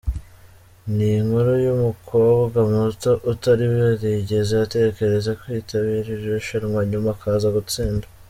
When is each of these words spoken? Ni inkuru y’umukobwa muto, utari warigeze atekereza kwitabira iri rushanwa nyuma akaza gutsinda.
Ni 0.95 1.07
inkuru 1.19 1.51
y’umukobwa 1.65 2.57
muto, 2.73 3.11
utari 3.31 3.63
warigeze 3.73 4.53
atekereza 4.65 5.31
kwitabira 5.41 6.07
iri 6.13 6.27
rushanwa 6.35 6.81
nyuma 6.91 7.09
akaza 7.15 7.47
gutsinda. 7.57 8.05